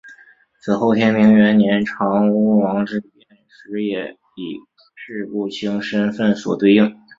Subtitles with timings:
[0.59, 3.11] 此后天平元年长屋王之变
[3.47, 4.57] 时也以
[4.95, 6.99] 式部卿身份所对应。